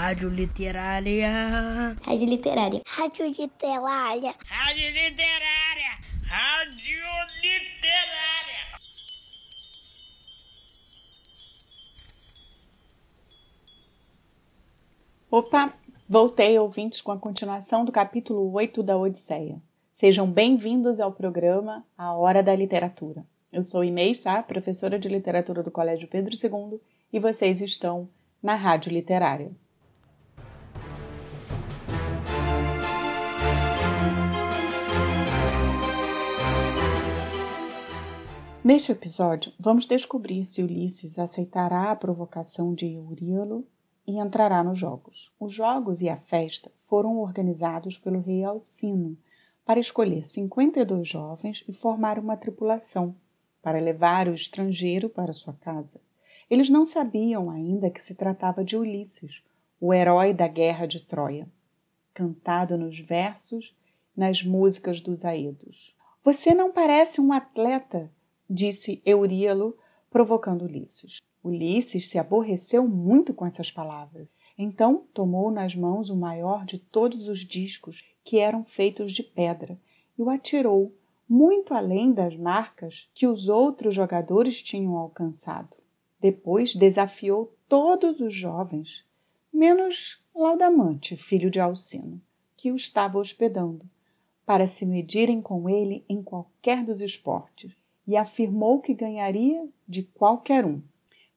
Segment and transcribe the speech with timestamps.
[0.00, 1.28] Rádio Literária.
[2.00, 2.80] Rádio Literária.
[2.86, 4.34] Rádio Literária.
[4.46, 5.92] Rádio Literária.
[6.26, 7.02] Rádio
[7.42, 8.64] Literária.
[15.30, 15.74] Opa,
[16.08, 19.60] voltei, ouvintes, com a continuação do capítulo 8 da Odisseia.
[19.92, 23.22] Sejam bem-vindos ao programa A Hora da Literatura.
[23.52, 26.80] Eu sou Inês Sá, professora de literatura do Colégio Pedro II,
[27.12, 28.08] e vocês estão
[28.42, 29.52] na Rádio Literária.
[38.62, 43.66] Neste episódio, vamos descobrir se Ulisses aceitará a provocação de Euríalo
[44.06, 45.32] e entrará nos jogos.
[45.40, 49.16] Os jogos e a festa foram organizados pelo rei Alcino
[49.64, 53.16] para escolher 52 jovens e formar uma tripulação
[53.62, 55.98] para levar o estrangeiro para sua casa.
[56.50, 59.42] Eles não sabiam ainda que se tratava de Ulisses,
[59.80, 61.48] o herói da guerra de Troia,
[62.12, 63.74] cantado nos versos,
[64.14, 65.94] nas músicas dos Aedos.
[66.22, 68.10] Você não parece um atleta,
[68.50, 69.78] disse Euríalo,
[70.10, 71.18] provocando Ulisses.
[71.42, 74.28] Ulisses se aborreceu muito com essas palavras.
[74.58, 79.78] Então tomou nas mãos o maior de todos os discos, que eram feitos de pedra,
[80.18, 80.92] e o atirou
[81.28, 85.76] muito além das marcas que os outros jogadores tinham alcançado.
[86.20, 89.04] Depois desafiou todos os jovens,
[89.52, 92.20] menos Laudamante, filho de Alcino,
[92.56, 93.88] que o estava hospedando,
[94.44, 97.79] para se medirem com ele em qualquer dos esportes,
[98.10, 100.82] e afirmou que ganharia de qualquer um.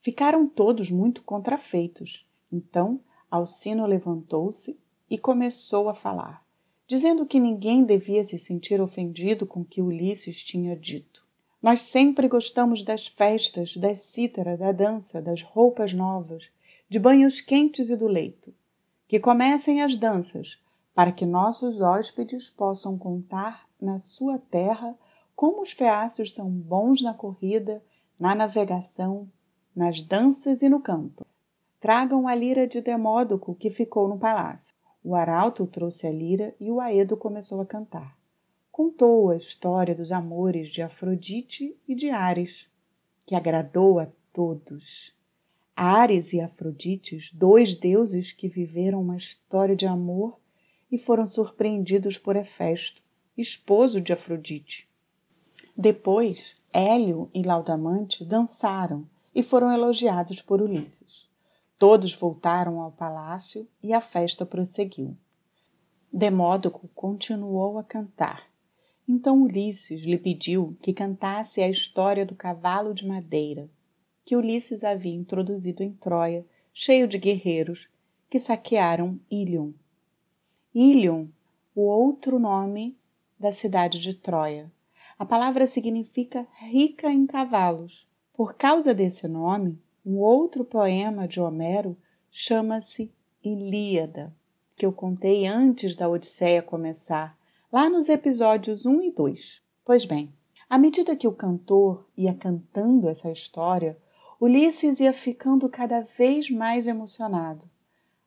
[0.01, 2.25] Ficaram todos muito contrafeitos.
[2.51, 4.77] Então Alcino levantou-se
[5.09, 6.43] e começou a falar
[6.87, 11.25] dizendo que ninguém devia se sentir ofendido com o que Ulisses tinha dito.
[11.61, 16.43] Nós sempre gostamos das festas, das cítaras, da dança, das roupas novas,
[16.89, 18.53] de banhos quentes e do leito.
[19.07, 20.59] Que comecem as danças,
[20.93, 24.95] para que nossos hóspedes possam contar na sua terra
[25.35, 27.83] como os feácios são bons na corrida,
[28.19, 29.27] na navegação,
[29.75, 31.25] nas danças e no canto.
[31.79, 34.73] Tragam a lira de Demódoco que ficou no palácio.
[35.03, 38.17] O arauto trouxe a lira e o aedo começou a cantar.
[38.71, 42.67] Contou a história dos amores de Afrodite e de Ares,
[43.25, 45.13] que agradou a todos.
[45.75, 50.39] Ares e Afrodite, dois deuses que viveram uma história de amor
[50.91, 53.01] e foram surpreendidos por Hefesto,
[53.37, 54.87] esposo de Afrodite.
[55.75, 61.27] Depois, Hélio e Laudamante dançaram e foram elogiados por Ulisses.
[61.79, 65.17] Todos voltaram ao palácio e a festa prosseguiu.
[66.11, 68.47] Demódoco continuou a cantar.
[69.07, 73.67] Então Ulisses lhe pediu que cantasse a história do cavalo de madeira,
[74.23, 77.89] que Ulisses havia introduzido em Troia, cheio de guerreiros,
[78.29, 79.71] que saquearam Ilion.
[80.73, 81.25] Ilion,
[81.75, 82.97] o outro nome
[83.37, 84.71] da cidade de Troia.
[85.17, 88.07] A palavra significa rica em cavalos.
[88.33, 91.95] Por causa desse nome, um outro poema de Homero
[92.31, 93.11] chama-se
[93.43, 94.33] Ilíada,
[94.75, 97.37] que eu contei antes da Odisseia começar,
[97.71, 99.61] lá nos episódios 1 e 2.
[99.85, 100.33] Pois bem,
[100.69, 103.97] à medida que o cantor ia cantando essa história,
[104.41, 107.69] Ulisses ia ficando cada vez mais emocionado.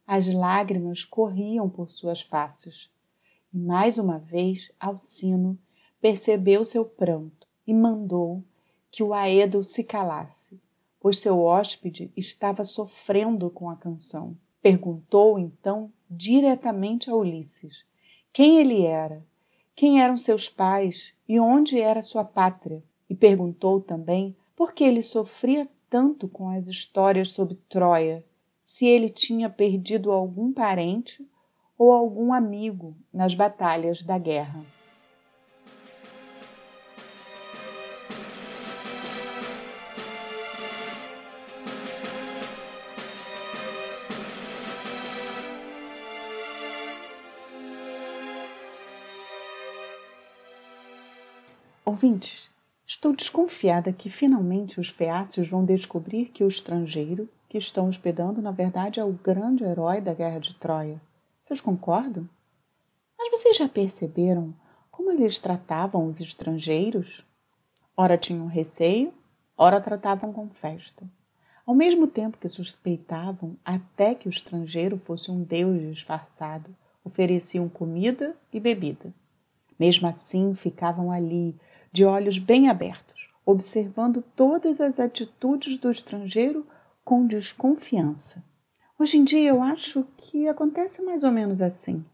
[0.06, 2.88] As lágrimas corriam por suas faces.
[3.52, 5.58] E mais uma vez Alcino
[6.00, 8.42] percebeu seu pranto e mandou
[8.90, 10.46] que o Aedo se calasse
[11.06, 14.36] pois seu hóspede estava sofrendo com a canção.
[14.60, 17.84] Perguntou então diretamente a Ulisses
[18.32, 19.24] quem ele era,
[19.76, 25.00] quem eram seus pais e onde era sua pátria, e perguntou também por que ele
[25.00, 28.24] sofria tanto com as histórias sobre Troia,
[28.64, 31.24] se ele tinha perdido algum parente
[31.78, 34.66] ou algum amigo nas batalhas da guerra.
[51.88, 52.50] Ouvintes,
[52.84, 58.50] estou desconfiada que finalmente os feácios vão descobrir que o estrangeiro que estão hospedando, na
[58.50, 61.00] verdade, é o grande herói da guerra de Troia.
[61.44, 62.28] Vocês concordam?
[63.16, 64.52] Mas vocês já perceberam
[64.90, 67.24] como eles tratavam os estrangeiros?
[67.96, 69.14] Ora tinham receio,
[69.56, 71.08] ora tratavam com festa.
[71.64, 76.68] Ao mesmo tempo que suspeitavam até que o estrangeiro fosse um deus disfarçado,
[77.04, 79.14] ofereciam comida e bebida.
[79.78, 81.54] Mesmo assim, ficavam ali,
[81.96, 86.66] de olhos bem abertos, observando todas as atitudes do estrangeiro
[87.02, 88.44] com desconfiança.
[88.98, 92.04] Hoje em dia eu acho que acontece mais ou menos assim.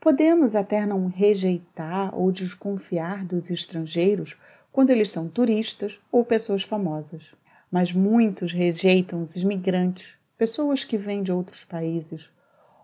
[0.00, 4.36] Podemos até não rejeitar ou desconfiar dos estrangeiros
[4.70, 7.34] quando eles são turistas ou pessoas famosas,
[7.72, 12.30] mas muitos rejeitam os imigrantes, pessoas que vêm de outros países,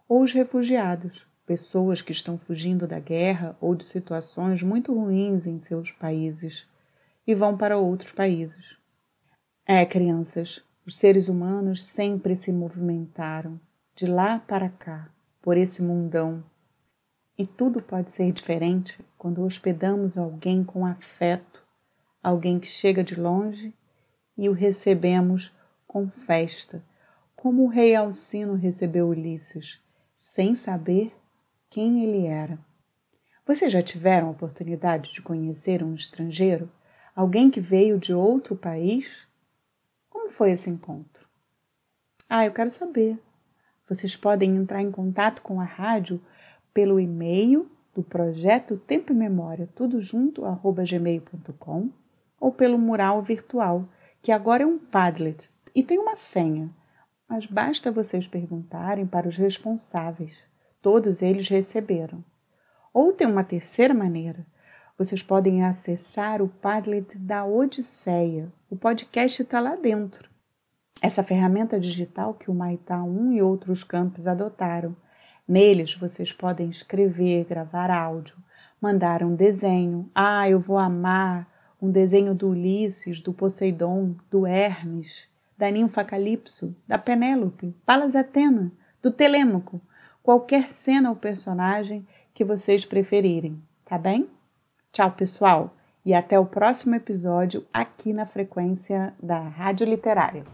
[0.08, 5.58] ou os refugiados, pessoas que estão fugindo da guerra ou de situações muito ruins em
[5.58, 6.66] seus países
[7.26, 8.76] e vão para outros países.
[9.66, 13.58] É, crianças, os seres humanos sempre se movimentaram
[13.94, 15.08] de lá para cá,
[15.40, 16.44] por esse mundão.
[17.36, 21.64] E tudo pode ser diferente quando hospedamos alguém com afeto,
[22.22, 23.74] alguém que chega de longe
[24.36, 25.52] e o recebemos
[25.86, 26.82] com festa,
[27.36, 29.80] como o rei Alcino recebeu Ulisses,
[30.16, 31.12] sem saber
[31.74, 32.56] quem ele era.
[33.44, 36.70] Vocês já tiveram a oportunidade de conhecer um estrangeiro?
[37.16, 39.26] Alguém que veio de outro país?
[40.08, 41.26] Como foi esse encontro?
[42.28, 43.18] Ah, eu quero saber.
[43.88, 46.22] Vocês podem entrar em contato com a rádio
[46.72, 51.90] pelo e-mail do projeto Tempo e Memória, tudo junto, arroba gmail.com,
[52.38, 53.88] ou pelo mural virtual,
[54.22, 56.70] que agora é um Padlet e tem uma senha,
[57.28, 60.53] mas basta vocês perguntarem para os responsáveis.
[60.84, 62.22] Todos eles receberam.
[62.92, 64.46] Ou tem uma terceira maneira.
[64.98, 68.52] Vocês podem acessar o Padlet da Odisseia.
[68.68, 70.28] O podcast está lá dentro.
[71.00, 74.94] Essa ferramenta digital que o Maitá 1 e outros campos adotaram.
[75.48, 78.36] Neles vocês podem escrever, gravar áudio,
[78.78, 80.10] mandar um desenho.
[80.14, 81.48] Ah, eu vou amar
[81.80, 88.70] um desenho do Ulisses, do Poseidon, do Hermes, da ninfa Calipso, da Penélope, Palas Atena,
[89.00, 89.80] do Telêmaco
[90.24, 94.26] qualquer cena ou personagem que vocês preferirem, tá bem?
[94.90, 100.44] Tchau, pessoal, e até o próximo episódio aqui na frequência da Rádio Literária.